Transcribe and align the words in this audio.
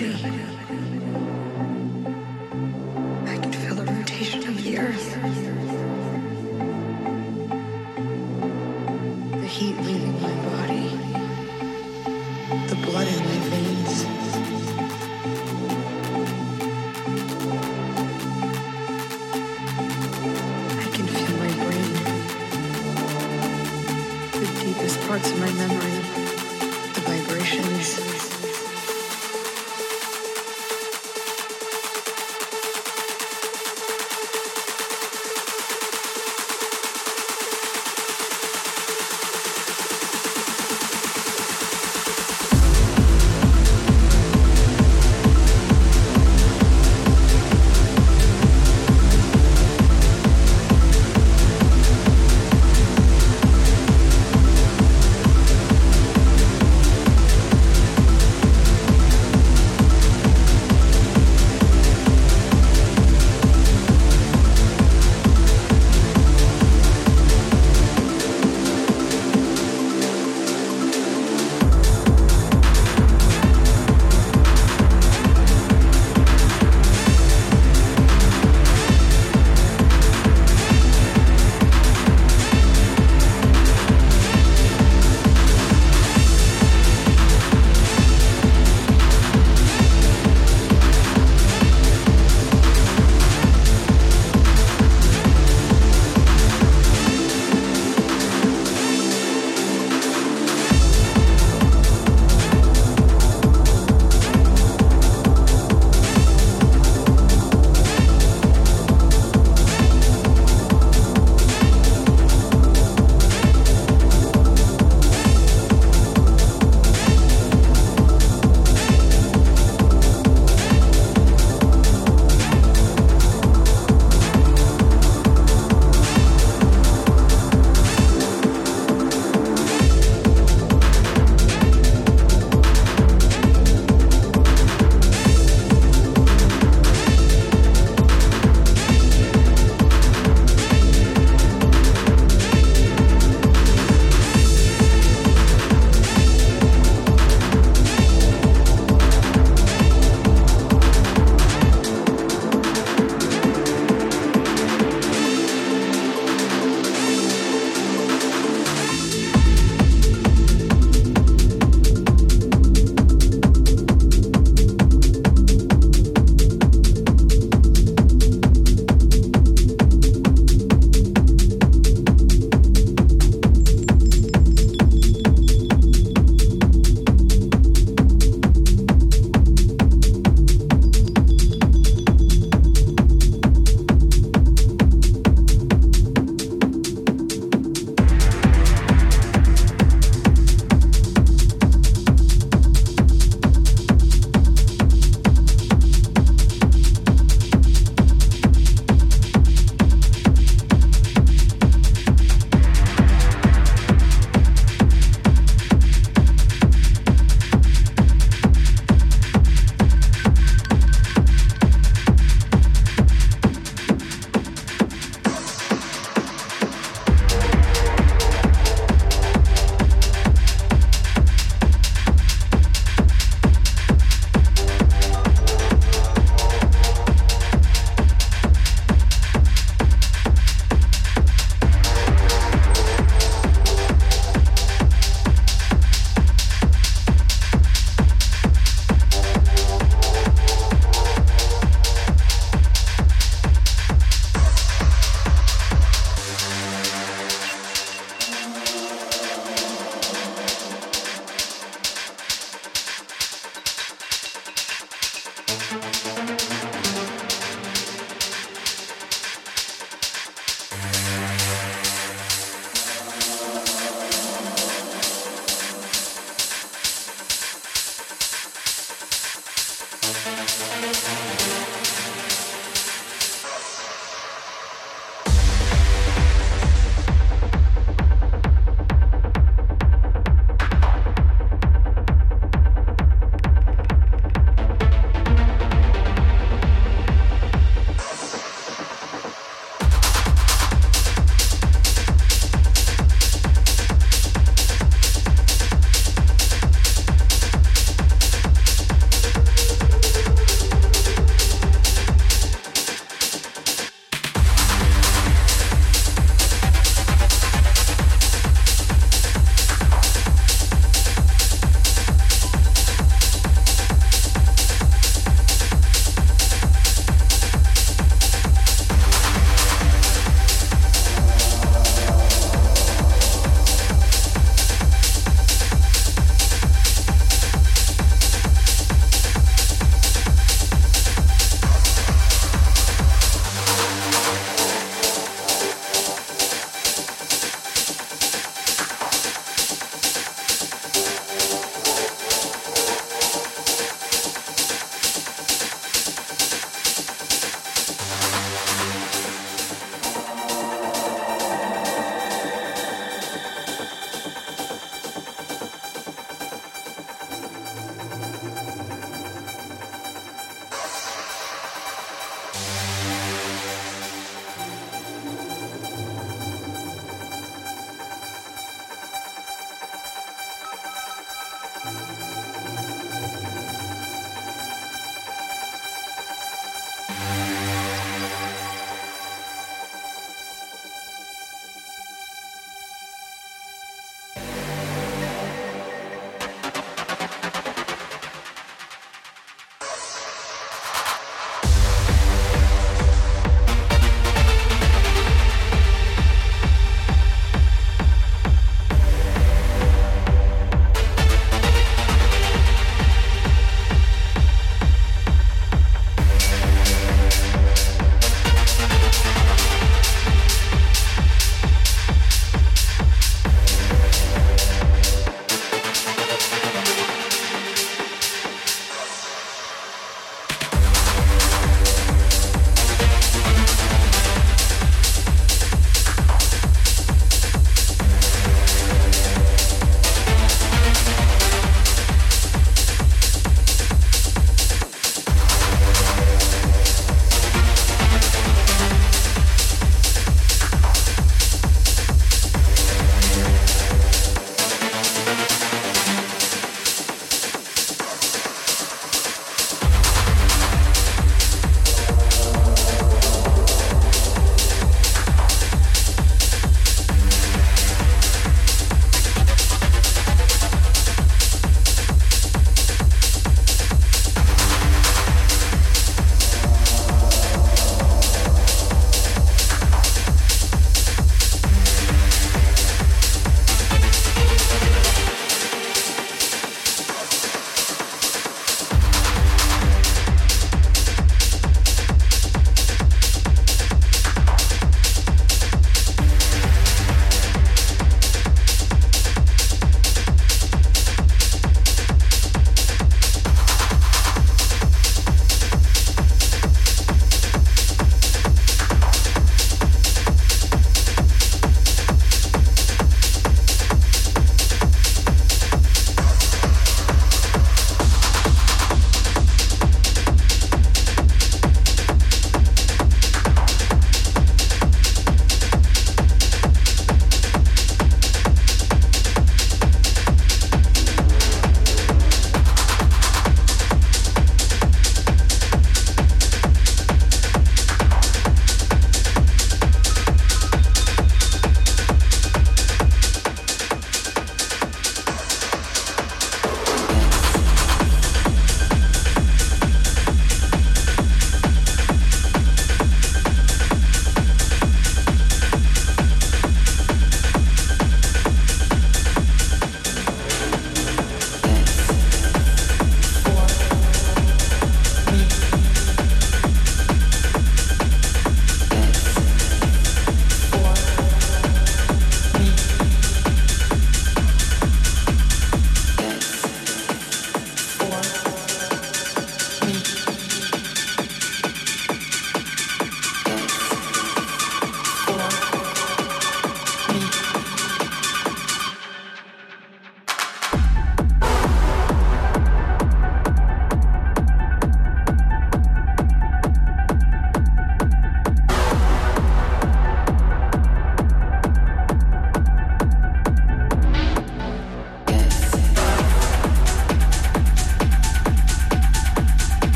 feel 0.00 0.89